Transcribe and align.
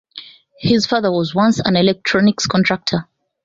His 0.57 0.87
father 0.87 1.11
was 1.11 1.35
once 1.35 1.59
an 1.59 1.75
electronics 1.75 2.47
contractor. 2.47 3.07